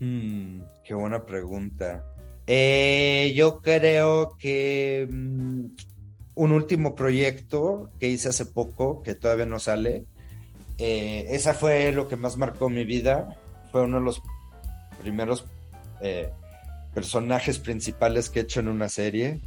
Mm, 0.00 0.62
qué 0.84 0.94
buena 0.94 1.24
pregunta. 1.24 2.04
Eh, 2.46 3.32
yo 3.36 3.60
creo 3.60 4.36
que 4.38 5.08
mm, 5.10 5.66
un 6.36 6.52
último 6.52 6.94
proyecto 6.94 7.90
que 7.98 8.08
hice 8.08 8.28
hace 8.28 8.46
poco, 8.46 9.02
que 9.02 9.16
todavía 9.16 9.46
no 9.46 9.58
sale, 9.58 10.04
eh, 10.78 11.26
esa 11.30 11.54
fue 11.54 11.90
lo 11.90 12.06
que 12.06 12.16
más 12.16 12.36
marcó 12.36 12.68
mi 12.68 12.84
vida. 12.84 13.36
Fue 13.72 13.82
uno 13.82 13.98
de 13.98 14.04
los 14.04 14.22
primeros 15.02 15.44
eh, 16.00 16.30
personajes 16.94 17.58
principales 17.58 18.30
que 18.30 18.40
he 18.40 18.42
hecho 18.42 18.60
en 18.60 18.68
una 18.68 18.88
serie. 18.88 19.40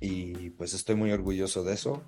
Y 0.00 0.50
pues 0.50 0.74
estoy 0.74 0.94
muy 0.94 1.10
orgulloso 1.12 1.64
de 1.64 1.74
eso. 1.74 2.02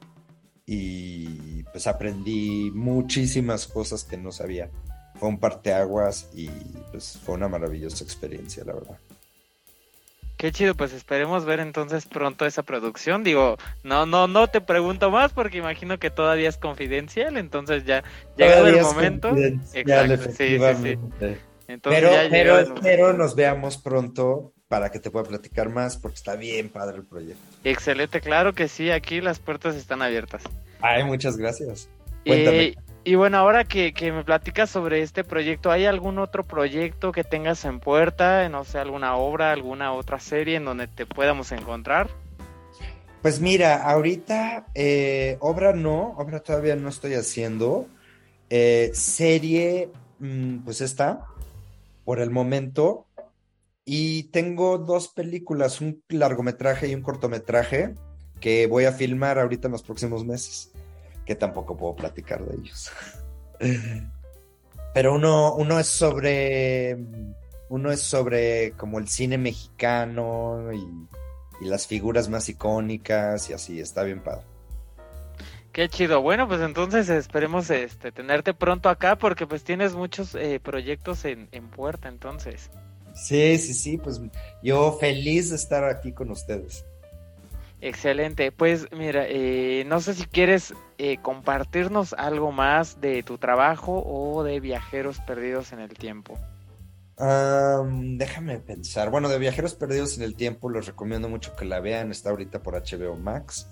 Y 0.66 1.62
pues 1.64 1.86
aprendí 1.86 2.70
muchísimas 2.74 3.66
cosas 3.66 4.04
que 4.04 4.16
no 4.16 4.30
sabía 4.30 4.70
fue 5.20 5.28
un 5.28 5.38
parteaguas 5.38 6.30
y 6.32 6.48
pues 6.90 7.18
fue 7.22 7.34
una 7.34 7.46
maravillosa 7.46 8.02
experiencia, 8.02 8.64
la 8.64 8.72
verdad. 8.72 8.98
Qué 10.40 10.52
chido, 10.52 10.74
pues 10.74 10.94
esperemos 10.94 11.44
ver 11.44 11.60
entonces 11.60 12.06
pronto 12.06 12.46
esa 12.46 12.62
producción. 12.62 13.22
Digo, 13.22 13.58
no, 13.82 14.06
no, 14.06 14.26
no 14.26 14.46
te 14.46 14.62
pregunto 14.62 15.10
más 15.10 15.34
porque 15.34 15.58
imagino 15.58 15.98
que 15.98 16.08
todavía 16.08 16.48
es 16.48 16.56
confidencial, 16.56 17.36
entonces 17.36 17.84
ya 17.84 18.02
llegado 18.38 18.66
el 18.68 18.80
momento. 18.80 19.36
Exacto, 19.36 20.30
sí, 20.30 20.58
sí, 20.58 20.74
sí. 20.82 20.98
Entonces 21.68 22.00
pero, 22.00 22.10
pero, 22.30 22.74
pero 22.80 23.12
nos 23.12 23.36
veamos 23.36 23.76
pronto 23.76 24.54
para 24.66 24.90
que 24.90 24.98
te 24.98 25.10
pueda 25.10 25.26
platicar 25.26 25.68
más 25.68 25.98
porque 25.98 26.14
está 26.14 26.36
bien 26.36 26.70
padre 26.70 26.96
el 26.96 27.04
proyecto. 27.04 27.42
Excelente, 27.62 28.22
claro 28.22 28.54
que 28.54 28.68
sí, 28.68 28.90
aquí 28.90 29.20
las 29.20 29.40
puertas 29.40 29.76
están 29.76 30.00
abiertas. 30.00 30.42
Ay, 30.80 31.04
muchas 31.04 31.36
gracias. 31.36 31.90
Cuéntame. 32.24 32.76
Y 33.02 33.14
bueno, 33.14 33.38
ahora 33.38 33.64
que, 33.64 33.92
me 34.12 34.24
platicas 34.24 34.68
sobre 34.68 35.00
este 35.00 35.24
proyecto, 35.24 35.70
¿hay 35.70 35.86
algún 35.86 36.18
otro 36.18 36.44
proyecto 36.44 37.12
que 37.12 37.24
tengas 37.24 37.64
en 37.64 37.80
puerta? 37.80 38.46
No 38.50 38.64
sé, 38.64 38.78
alguna 38.78 39.16
obra, 39.16 39.52
alguna 39.52 39.92
otra 39.94 40.20
serie 40.20 40.56
en 40.56 40.66
donde 40.66 40.86
te 40.86 41.06
podamos 41.06 41.50
encontrar. 41.52 42.10
Pues 43.22 43.40
mira, 43.40 43.82
ahorita 43.84 44.66
eh, 44.74 45.38
obra 45.40 45.72
no, 45.72 46.14
obra 46.18 46.40
todavía 46.40 46.76
no 46.76 46.90
estoy 46.90 47.14
haciendo. 47.14 47.86
Eh, 48.50 48.90
serie, 48.92 49.90
mm, 50.18 50.58
pues 50.58 50.82
está, 50.82 51.24
por 52.04 52.20
el 52.20 52.30
momento. 52.30 53.06
Y 53.86 54.24
tengo 54.24 54.76
dos 54.76 55.08
películas, 55.08 55.80
un 55.80 56.02
largometraje 56.10 56.88
y 56.88 56.94
un 56.94 57.02
cortometraje 57.02 57.94
que 58.40 58.66
voy 58.66 58.84
a 58.84 58.92
filmar 58.92 59.38
ahorita 59.38 59.68
en 59.68 59.72
los 59.72 59.82
próximos 59.82 60.24
meses 60.24 60.70
que 61.24 61.34
tampoco 61.34 61.76
puedo 61.76 61.96
platicar 61.96 62.44
de 62.44 62.56
ellos. 62.56 62.90
Pero 64.92 65.14
uno, 65.14 65.54
uno 65.54 65.78
es 65.78 65.86
sobre. 65.86 66.96
Uno 67.68 67.92
es 67.92 68.00
sobre 68.00 68.72
como 68.72 68.98
el 68.98 69.06
cine 69.06 69.38
mexicano 69.38 70.72
y, 70.72 71.66
las 71.66 71.86
figuras 71.86 72.28
más 72.28 72.48
icónicas 72.48 73.50
y 73.50 73.52
así, 73.52 73.80
está 73.80 74.02
bien 74.02 74.22
padre. 74.22 74.44
Qué 75.72 75.88
chido. 75.88 76.20
Bueno, 76.22 76.48
pues 76.48 76.62
entonces 76.62 77.08
esperemos 77.10 77.70
este 77.70 78.10
tenerte 78.10 78.54
pronto 78.54 78.88
acá 78.88 79.16
porque 79.16 79.46
pues 79.46 79.62
tienes 79.62 79.94
muchos 79.94 80.34
eh, 80.34 80.58
proyectos 80.60 81.24
en, 81.26 81.48
en, 81.52 81.68
puerta 81.68 82.08
entonces. 82.08 82.70
Sí, 83.14 83.58
sí, 83.58 83.74
sí, 83.74 83.98
pues 83.98 84.20
yo 84.62 84.96
feliz 84.98 85.50
de 85.50 85.56
estar 85.56 85.84
aquí 85.84 86.12
con 86.12 86.30
ustedes. 86.30 86.84
Excelente. 87.80 88.52
Pues 88.52 88.86
mira, 88.92 89.24
eh, 89.26 89.84
no 89.86 90.00
sé 90.00 90.14
si 90.14 90.24
quieres 90.26 90.74
eh, 90.98 91.18
compartirnos 91.22 92.12
algo 92.12 92.52
más 92.52 93.00
de 93.00 93.22
tu 93.22 93.38
trabajo 93.38 94.02
o 94.04 94.42
de 94.44 94.60
Viajeros 94.60 95.20
Perdidos 95.20 95.72
en 95.72 95.80
el 95.80 95.94
Tiempo. 95.94 96.38
déjame 97.16 98.58
pensar. 98.58 99.10
Bueno, 99.10 99.28
de 99.28 99.38
Viajeros 99.38 99.74
Perdidos 99.74 100.16
en 100.18 100.24
el 100.24 100.34
Tiempo 100.34 100.70
les 100.70 100.86
recomiendo 100.86 101.28
mucho 101.28 101.56
que 101.56 101.64
la 101.64 101.80
vean. 101.80 102.10
Está 102.10 102.30
ahorita 102.30 102.62
por 102.62 102.74
HBO 102.74 103.16
Max. 103.16 103.68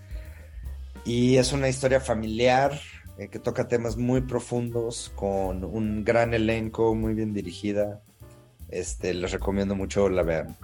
Y 1.05 1.37
es 1.37 1.53
una 1.53 1.69
historia 1.69 2.01
familiar 2.01 2.79
eh, 3.19 3.29
que 3.29 3.39
toca 3.39 3.69
temas 3.69 3.97
muy 3.97 4.21
profundos 4.23 5.13
con 5.17 5.65
un 5.65 6.05
gran 6.05 6.35
elenco, 6.35 6.95
muy 6.95 7.15
bien 7.15 7.35
dirigida. 7.35 8.01
Este, 8.69 9.13
les 9.13 9.33
recomiendo 9.33 9.75
mucho 9.75 10.09
la 10.09 10.23
vean. 10.23 10.57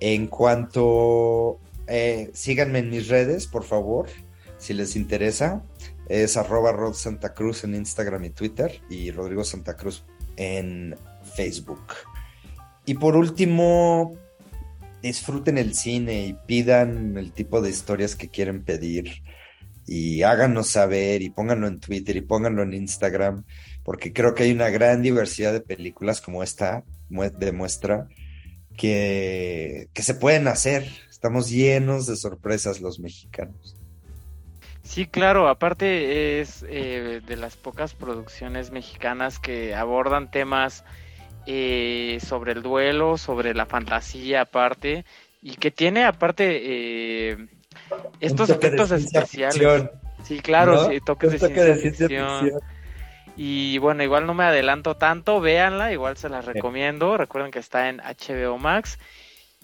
En 0.00 0.26
cuanto 0.28 1.60
eh, 1.86 2.30
síganme 2.34 2.80
en 2.80 2.90
mis 2.90 3.08
redes, 3.08 3.46
por 3.46 3.64
favor, 3.64 4.08
si 4.58 4.74
les 4.74 4.96
interesa. 4.96 5.62
es 6.08 6.36
arroba 6.36 6.72
Rod 6.72 6.94
Cruz 7.34 7.64
en 7.64 7.74
Instagram 7.74 8.24
y 8.24 8.30
Twitter 8.30 8.80
y 8.90 9.10
Rodrigo 9.10 9.44
Santa 9.44 9.76
Cruz 9.76 10.04
en 10.36 10.96
Facebook. 11.34 11.82
Y 12.84 12.94
por 12.94 13.16
último, 13.16 14.16
disfruten 15.02 15.58
el 15.58 15.74
cine 15.74 16.26
y 16.26 16.36
pidan 16.46 17.16
el 17.16 17.32
tipo 17.32 17.60
de 17.60 17.70
historias 17.70 18.16
que 18.16 18.28
quieren 18.28 18.64
pedir 18.64 19.22
y 19.86 20.22
háganos 20.22 20.68
saber 20.68 21.22
y 21.22 21.30
pónganlo 21.30 21.66
en 21.66 21.80
Twitter 21.80 22.16
y 22.16 22.20
pónganlo 22.20 22.62
en 22.62 22.74
Instagram, 22.74 23.44
porque 23.82 24.12
creo 24.12 24.34
que 24.34 24.44
hay 24.44 24.52
una 24.52 24.70
gran 24.70 25.02
diversidad 25.02 25.52
de 25.52 25.60
películas 25.60 26.20
como 26.20 26.42
esta 26.42 26.84
demuestra 27.38 28.08
que 28.76 29.88
se 29.94 30.14
pueden 30.14 30.48
hacer. 30.48 30.88
Estamos 31.22 31.50
llenos 31.50 32.06
de 32.06 32.16
sorpresas 32.16 32.80
los 32.80 32.98
mexicanos. 32.98 33.76
Sí, 34.82 35.06
claro, 35.06 35.46
aparte 35.46 36.40
es 36.40 36.64
eh, 36.68 37.20
de 37.24 37.36
las 37.36 37.56
pocas 37.56 37.94
producciones 37.94 38.72
mexicanas 38.72 39.38
que 39.38 39.72
abordan 39.72 40.32
temas 40.32 40.82
eh, 41.46 42.18
sobre 42.26 42.50
el 42.50 42.62
duelo, 42.62 43.18
sobre 43.18 43.54
la 43.54 43.66
fantasía 43.66 44.40
aparte, 44.40 45.04
y 45.40 45.54
que 45.54 45.70
tiene 45.70 46.02
aparte 46.02 46.60
eh, 46.60 47.46
estos 48.18 48.50
efectos 48.50 48.90
especiales. 48.90 49.90
Sí, 50.24 50.40
claro, 50.40 50.90
sí, 50.90 50.98
toques 51.06 51.30
de 51.30 51.38
ciencia, 51.38 51.76
ficción. 51.76 52.50
Y 53.36 53.78
bueno, 53.78 54.02
igual 54.02 54.26
no 54.26 54.34
me 54.34 54.42
adelanto 54.42 54.96
tanto, 54.96 55.40
véanla, 55.40 55.92
igual 55.92 56.16
se 56.16 56.28
las 56.28 56.46
recomiendo. 56.46 57.16
Recuerden 57.16 57.52
que 57.52 57.60
está 57.60 57.90
en 57.90 57.98
HBO 57.98 58.58
Max. 58.58 58.98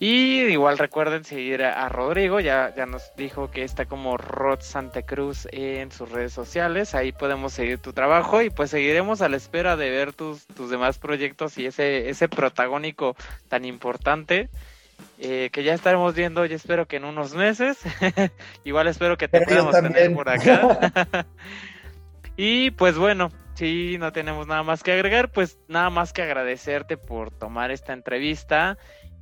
Y 0.01 0.43
igual 0.43 0.79
recuerden 0.79 1.25
seguir 1.25 1.65
a, 1.65 1.89
Rodrigo, 1.89 2.39
ya, 2.39 2.73
ya 2.77 2.87
nos 2.87 3.11
dijo 3.17 3.51
que 3.51 3.65
está 3.65 3.87
como 3.87 4.17
Rod 4.17 4.61
Santa 4.61 5.03
Cruz 5.03 5.49
en 5.51 5.91
sus 5.91 6.11
redes 6.13 6.33
sociales, 6.33 6.95
ahí 6.95 7.11
podemos 7.11 7.53
seguir 7.53 7.79
tu 7.79 7.93
trabajo 7.93 8.41
y 8.41 8.51
pues 8.51 8.71
seguiremos 8.71 9.23
a 9.23 9.29
la 9.29 9.37
espera 9.37 9.77
de 9.77 9.91
ver 9.91 10.13
tus, 10.13 10.47
tus 10.47 10.71
demás 10.71 10.99
proyectos 10.99 11.59
y 11.59 11.67
ese, 11.67 12.11
ese 12.11 12.29
protagónico 12.29 13.17
tan 13.49 13.65
importante 13.65 14.51
eh, 15.21 15.51
que 15.53 15.65
ya 15.65 15.75
estaremos 15.75 16.15
viendo, 16.15 16.47
y 16.47 16.53
espero 16.53 16.87
que 16.87 16.97
en 16.97 17.05
unos 17.05 17.35
meses, 17.35 17.79
igual 18.65 18.87
espero 18.87 19.17
que 19.17 19.27
te 19.27 19.41
podamos 19.41 19.75
tener 19.81 20.15
por 20.15 20.29
acá. 20.29 21.27
y 22.37 22.71
pues 22.73 22.97
bueno, 22.97 23.33
si 23.55 23.99
no 23.99 24.13
tenemos 24.13 24.47
nada 24.47 24.63
más 24.63 24.85
que 24.85 24.93
agregar, 24.93 25.33
pues 25.33 25.59
nada 25.67 25.91
más 25.91 26.13
que 26.13 26.23
agradecerte 26.23 26.97
por 26.97 27.33
tomar 27.33 27.73
esta 27.73 27.93
entrevista. 27.93 28.79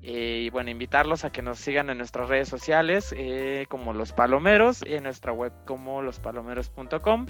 Eh, 0.08 0.44
y 0.44 0.50
bueno, 0.50 0.70
invitarlos 0.70 1.24
a 1.24 1.30
que 1.30 1.42
nos 1.42 1.58
sigan 1.58 1.90
en 1.90 1.98
nuestras 1.98 2.28
redes 2.28 2.48
sociales 2.48 3.12
eh, 3.16 3.66
como 3.68 3.92
Los 3.92 4.12
Palomeros 4.12 4.84
en 4.86 5.02
nuestra 5.02 5.32
web 5.32 5.52
como 5.64 6.00
lospalomeros.com 6.00 7.26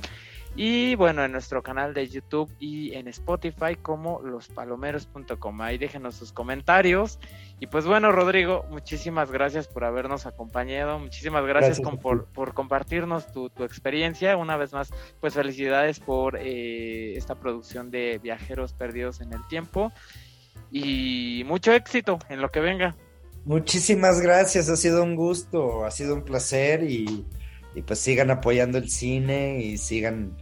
y 0.57 0.95
bueno, 0.95 1.23
en 1.23 1.33
nuestro 1.33 1.63
canal 1.63 1.93
de 1.93 2.09
YouTube 2.09 2.51
y 2.59 2.95
en 2.95 3.09
Spotify 3.09 3.77
como 3.81 4.23
lospalomeros.com. 4.23 5.61
Ahí 5.61 5.77
déjenos 5.77 6.15
sus 6.15 6.33
comentarios. 6.33 7.19
Y 7.61 7.67
pues 7.67 7.87
bueno, 7.87 8.11
Rodrigo, 8.11 8.65
muchísimas 8.71 9.31
gracias 9.31 9.69
por 9.69 9.85
habernos 9.85 10.25
acompañado. 10.25 10.99
Muchísimas 10.99 11.45
gracias, 11.45 11.81
por, 11.81 12.55
compartirnos 12.55 13.31
tu, 13.33 13.51
experiencia. 13.65 14.37
Una 14.39 14.57
vez 14.57 14.73
más, 14.73 14.91
pues 15.21 15.35
felicidades 15.35 16.01
por 16.01 16.39
eh, 16.39 17.15
esta 17.17 17.35
producción 17.35 17.91
de 17.91 18.19
Viajeros 18.23 18.73
Perdidos 18.73 19.21
en 19.21 19.35
el 19.35 19.47
Tiempo 19.49 19.93
y 20.77 21.45
mucho 21.45 21.73
éxito 21.73 22.19
en 22.29 22.41
lo 22.41 22.51
que 22.51 22.61
venga. 22.61 22.95
Muchísimas 23.45 24.21
gracias, 24.21 24.69
ha 24.69 24.77
sido 24.77 25.03
un 25.03 25.15
gusto, 25.15 25.85
ha 25.85 25.91
sido 25.91 26.15
un 26.15 26.23
placer 26.23 26.83
y, 26.83 27.25
pues 27.87 27.99
sigan 27.99 28.31
apoyando 28.31 28.79
el 28.79 28.91
cine 28.91 29.61
y 29.63 29.79
sigan 29.79 30.37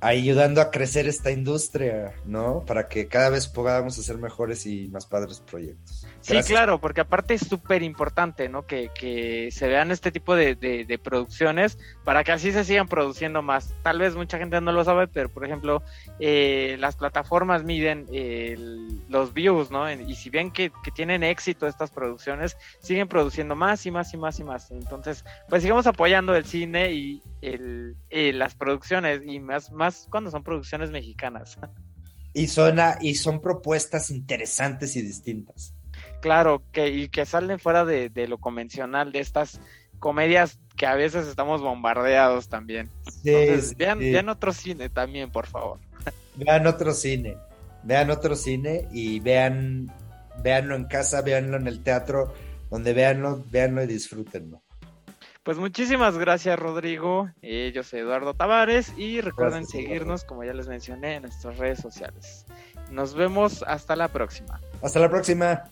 ayudando 0.00 0.60
a 0.60 0.70
crecer 0.70 1.06
esta 1.06 1.30
industria, 1.30 2.14
¿no? 2.24 2.64
Para 2.64 2.88
que 2.88 3.06
cada 3.06 3.30
vez 3.30 3.48
podamos 3.48 3.98
hacer 3.98 4.16
mejores 4.18 4.64
y 4.66 4.88
más 4.88 5.06
padres 5.06 5.40
proyectos. 5.40 6.06
Sí, 6.22 6.40
claro, 6.42 6.80
porque 6.80 7.00
aparte 7.00 7.34
es 7.34 7.46
súper 7.46 7.82
importante, 7.82 8.48
¿no? 8.48 8.66
Que, 8.66 8.90
que, 8.94 9.50
se 9.50 9.68
vean 9.68 9.90
este 9.90 10.12
tipo 10.12 10.34
de, 10.34 10.54
de, 10.54 10.98
producciones 10.98 11.78
para 12.04 12.24
que 12.24 12.32
así 12.32 12.52
se 12.52 12.64
sigan 12.64 12.88
produciendo 12.88 13.42
más. 13.42 13.74
Tal 13.82 13.98
vez 13.98 14.14
mucha 14.14 14.38
gente 14.38 14.60
no 14.60 14.72
lo 14.72 14.84
sabe, 14.84 15.08
pero 15.08 15.28
por 15.28 15.44
ejemplo, 15.44 15.82
eh, 16.18 16.76
las 16.78 16.96
plataformas 16.96 17.64
miden 17.64 18.06
los 19.08 19.32
views, 19.32 19.70
¿no? 19.70 19.90
Y 19.90 20.14
si 20.14 20.30
ven 20.30 20.50
que, 20.50 20.70
que, 20.82 20.90
tienen 20.90 21.22
éxito 21.22 21.66
estas 21.66 21.90
producciones, 21.90 22.56
siguen 22.80 23.08
produciendo 23.08 23.54
más 23.56 23.84
y 23.86 23.90
más 23.90 24.12
y 24.12 24.16
más 24.16 24.38
y 24.38 24.44
más. 24.44 24.70
Entonces, 24.70 25.24
pues 25.48 25.62
sigamos 25.62 25.86
apoyando 25.86 26.34
el 26.34 26.44
cine 26.44 26.92
y 26.92 27.22
el, 27.42 27.96
eh, 28.10 28.32
las 28.32 28.54
producciones, 28.54 29.22
y 29.24 29.40
más, 29.40 29.72
más 29.72 29.89
cuando 30.10 30.30
son 30.30 30.42
producciones 30.42 30.90
mexicanas. 30.90 31.58
Y 32.32 32.46
son, 32.46 32.78
y 33.00 33.16
son 33.16 33.40
propuestas 33.40 34.08
interesantes 34.12 34.94
y 34.94 35.02
distintas. 35.02 35.74
Claro, 36.20 36.62
que, 36.70 36.88
y 36.88 37.08
que 37.08 37.26
salen 37.26 37.58
fuera 37.58 37.84
de, 37.84 38.10
lo 38.28 38.38
convencional, 38.38 39.10
de 39.10 39.20
estas 39.20 39.60
comedias 39.98 40.60
que 40.76 40.86
a 40.86 40.94
veces 40.94 41.26
estamos 41.26 41.60
bombardeados 41.60 42.48
también. 42.48 42.88
Entonces, 43.24 43.76
vean, 43.76 44.28
otro 44.28 44.52
cine 44.52 44.88
también, 44.88 45.30
por 45.30 45.46
favor. 45.46 45.78
Vean 46.36 46.66
otro 46.66 46.92
cine, 46.92 47.36
vean 47.82 48.10
otro 48.10 48.36
cine 48.36 48.86
y 48.92 49.18
vean, 49.20 49.92
veanlo 50.42 50.76
en 50.76 50.84
casa, 50.84 51.22
veanlo 51.22 51.56
en 51.56 51.66
el 51.66 51.82
teatro, 51.82 52.32
donde 52.70 52.92
veanlo, 52.92 53.44
veanlo 53.50 53.82
y 53.82 53.86
disfrútenlo. 53.86 54.62
Pues 55.42 55.56
muchísimas 55.56 56.18
gracias, 56.18 56.58
Rodrigo. 56.58 57.30
Eh, 57.40 57.72
yo 57.74 57.82
soy 57.82 58.00
Eduardo 58.00 58.34
Tavares 58.34 58.92
y 58.98 59.22
recuerden 59.22 59.66
seguirnos, 59.66 60.24
como 60.24 60.44
ya 60.44 60.52
les 60.52 60.68
mencioné, 60.68 61.14
en 61.14 61.22
nuestras 61.22 61.56
redes 61.56 61.80
sociales. 61.80 62.44
Nos 62.90 63.14
vemos 63.14 63.62
hasta 63.66 63.96
la 63.96 64.08
próxima. 64.08 64.60
Hasta 64.82 65.00
la 65.00 65.08
próxima. 65.08 65.70